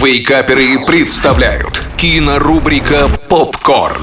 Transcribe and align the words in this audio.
Вейкаперы 0.00 0.78
представляют 0.86 1.82
кинорубрика 1.96 3.08
«Попкорн». 3.28 4.00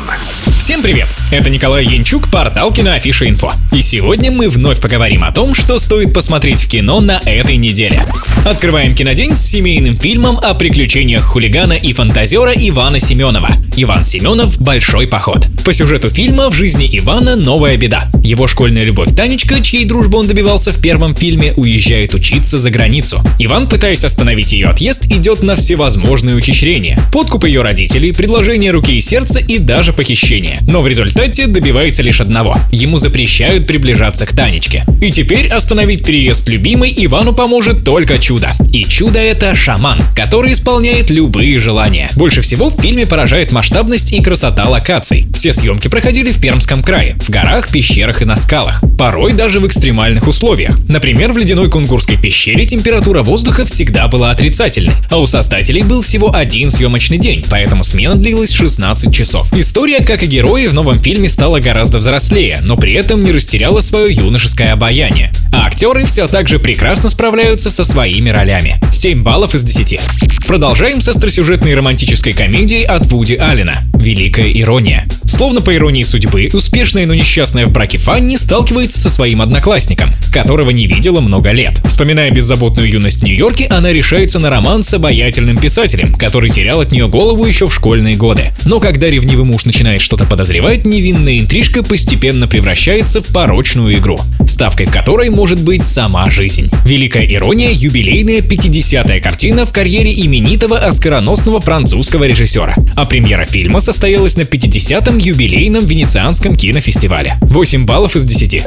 Всем 0.60 0.82
привет! 0.82 1.08
Это 1.32 1.50
Николай 1.50 1.86
Янчук, 1.86 2.30
портал 2.30 2.74
Киноафиша 2.74 3.30
Инфо. 3.30 3.54
И 3.72 3.82
сегодня 3.82 4.30
мы 4.30 4.50
вновь 4.50 4.82
поговорим 4.82 5.24
о 5.24 5.32
том, 5.32 5.56
что 5.56 5.80
стоит 5.80 6.14
посмотреть 6.14 6.60
в 6.60 6.68
кино 6.68 7.00
на 7.00 7.22
этой 7.26 7.56
неделе. 7.56 8.04
Открываем 8.46 8.94
кинодень 8.94 9.34
с 9.34 9.44
семейным 9.44 9.98
фильмом 9.98 10.38
о 10.38 10.54
приключениях 10.54 11.24
хулигана 11.24 11.74
и 11.74 11.94
фантазера 11.94 12.52
Ивана 12.52 13.00
Семенова. 13.00 13.50
Иван 13.76 14.06
Семенов 14.06 14.62
«Большой 14.62 15.08
поход». 15.08 15.48
По 15.66 15.74
сюжету 15.74 16.12
фильма 16.12 16.52
в 16.52 16.54
жизни 16.54 16.88
Ивана 16.92 17.36
новая 17.36 17.76
беда. 17.76 18.08
Его 18.24 18.46
школьная 18.48 18.84
любовь 18.84 19.16
Танечка, 19.16 19.62
чьей 19.62 19.84
дружбы 19.86 20.20
он 20.20 20.28
добивался 20.28 20.72
в 20.72 20.80
первом 20.80 21.16
фильме, 21.16 21.54
уезжает 21.54 22.14
учиться 22.14 22.60
за 22.60 22.70
границу. 22.70 23.20
Иван, 23.40 23.68
пытаясь 23.68 24.06
остановить 24.06 24.54
ее 24.54 24.68
отъезд, 24.68 25.08
идет 25.08 25.42
на 25.42 25.56
всевозможные 25.56 26.36
ухищрения. 26.36 27.02
Подкуп 27.12 27.46
ее 27.46 27.64
родителей, 27.64 28.14
предложение 28.14 28.70
руки 28.70 28.96
и 28.96 29.02
сердца 29.02 29.40
и 29.40 29.58
даже 29.58 29.92
похищение. 29.92 30.60
Но 30.68 30.84
в 30.84 30.88
результате 30.88 31.48
добивается 31.48 32.04
лишь 32.04 32.22
одного. 32.22 32.60
Ему 32.72 33.00
запрещают 33.00 33.66
приближаться 33.66 34.28
к 34.28 34.34
Танечке. 34.34 34.86
И 35.02 35.10
теперь 35.10 35.48
остановить 35.48 36.06
переезд 36.06 36.48
любимой 36.48 36.94
Ивану 36.96 37.34
поможет 37.34 37.84
только 37.84 38.20
чудо. 38.20 38.35
И 38.72 38.86
чудо 38.86 39.20
это 39.20 39.56
шаман, 39.56 40.04
который 40.16 40.54
исполняет 40.54 41.10
любые 41.10 41.60
желания. 41.60 42.10
Больше 42.16 42.42
всего 42.42 42.70
в 42.70 42.82
фильме 42.82 43.06
поражает 43.06 43.52
масштабность 43.52 44.12
и 44.12 44.22
красота 44.22 44.68
локаций. 44.68 45.28
Все 45.34 45.54
съемки 45.54 45.88
проходили 45.88 46.32
в 46.32 46.42
Пермском 46.42 46.84
крае, 46.84 47.16
в 47.22 47.30
горах, 47.30 47.70
пещерах 47.70 48.22
и 48.22 48.26
на 48.26 48.38
скалах. 48.38 48.84
Порой 48.98 49.34
даже 49.34 49.60
в 49.60 49.68
экстремальных 49.68 50.28
условиях. 50.28 50.78
Например, 50.88 51.32
в 51.32 51.38
ледяной 51.38 51.70
Кунгурской 51.70 52.18
пещере 52.18 52.66
температура 52.66 53.24
воздуха 53.24 53.66
всегда 53.66 54.08
была 54.08 54.32
отрицательной, 54.32 54.94
а 55.10 55.20
у 55.20 55.26
создателей 55.26 55.84
был 55.84 56.02
всего 56.02 56.34
один 56.36 56.70
съемочный 56.70 57.18
день, 57.18 57.46
поэтому 57.50 57.84
смена 57.84 58.16
длилась 58.16 58.52
16 58.52 59.14
часов. 59.14 59.52
История, 59.54 60.04
как 60.04 60.24
и 60.24 60.28
герои, 60.28 60.68
в 60.68 60.74
новом 60.74 61.00
фильме 61.00 61.30
стала 61.30 61.60
гораздо 61.60 62.00
взрослее, 62.00 62.60
но 62.62 62.76
при 62.78 62.94
этом 62.94 63.24
не 63.24 63.32
растеряла 63.32 63.82
свое 63.82 64.14
юношеское 64.14 64.74
обаяние. 64.74 65.32
А 65.52 65.68
актеры 65.68 66.06
все 66.06 66.28
так 66.28 66.48
же 66.48 66.60
прекрасно 66.60 67.10
справляются 67.10 67.70
со 67.70 67.84
своими 67.84 68.25
ролями. 68.30 68.78
7 68.92 69.24
баллов 69.24 69.56
из 69.56 69.64
10. 69.64 70.00
Продолжаем 70.48 71.02
с 71.02 71.08
остросюжетной 71.08 71.74
романтической 71.74 72.34
комедией 72.34 72.84
от 72.84 73.08
Вуди 73.08 73.34
Аллена 73.34 73.84
«Великая 73.96 74.52
ирония». 74.52 75.08
Словно 75.26 75.60
по 75.60 75.76
иронии 75.76 76.04
судьбы, 76.04 76.50
успешная, 76.54 77.06
но 77.08 77.16
несчастная 77.16 77.66
в 77.66 77.72
браке 77.72 77.98
Фанни 77.98 78.36
сталкивается 78.38 79.00
со 79.00 79.10
своим 79.10 79.42
одноклассником, 79.42 80.12
которого 80.32 80.70
не 80.70 80.86
видела 80.86 81.20
много 81.20 81.52
лет. 81.52 81.82
Вспоминая 81.86 82.30
беззаботную 82.30 82.90
юность 82.90 83.22
в 83.22 83.24
Нью-Йорке, 83.24 83.66
она 83.66 83.92
решается 83.92 84.40
на 84.40 84.50
роман 84.50 84.84
с 84.84 84.94
обаятельным 84.94 85.58
писателем, 85.58 86.14
который 86.14 86.50
терял 86.50 86.80
от 86.80 86.92
нее 86.92 87.08
голову 87.08 87.44
еще 87.46 87.68
в 87.68 87.74
школьные 87.74 88.16
годы. 88.16 88.52
Но 88.66 88.80
когда 88.80 89.10
ревнивый 89.10 89.46
муж 89.46 89.66
начинает 89.66 90.02
что-то 90.02 90.26
подозревать, 90.26 90.86
невинная 90.86 91.40
интрижка 91.40 91.84
постепенно 91.84 92.48
превращается 92.48 93.20
в 93.20 93.28
порочную 93.28 93.98
игру, 93.98 94.20
ставкой 94.56 94.86
которой 94.86 95.30
может 95.30 95.62
быть 95.62 95.86
сама 95.86 96.30
жизнь. 96.30 96.70
Великая 96.86 97.26
ирония– 97.26 97.72
юбилейная 97.74 98.40
50-я 98.40 99.20
картина 99.20 99.66
в 99.66 99.74
карьере 99.74 100.14
именитого 100.14 100.78
оскароносного 100.78 101.60
французского 101.60 102.24
режиссера. 102.24 102.74
А 102.96 103.06
премьера 103.06 103.44
фильма 103.44 103.82
состоялась 103.82 104.38
на 104.38 104.44
50-м 104.44 105.18
юбилейном 105.18 105.86
Венецианском 105.86 106.56
кинофестивале. 106.56 107.36
8 107.42 107.86
баллов 107.86 108.16
из 108.16 108.24
10. 108.24 108.64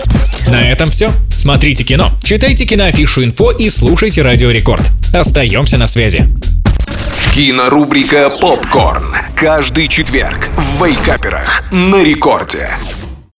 На 0.48 0.70
этом 0.70 0.91
все. 0.91 1.11
Смотрите 1.33 1.84
кино, 1.84 2.12
читайте 2.22 2.66
киноафишу 2.66 3.25
инфо 3.25 3.50
и 3.50 3.70
слушайте 3.70 4.20
Радио 4.20 4.50
Рекорд. 4.50 4.91
Остаемся 5.14 5.78
на 5.78 5.86
связи. 5.86 6.28
Кинорубрика 7.34 8.28
«Попкорн». 8.41 9.14
Каждый 9.34 9.89
четверг 9.89 10.50
в 10.56 10.84
Вейкаперах 10.84 11.64
на 11.70 12.03
рекорде. 12.03 12.69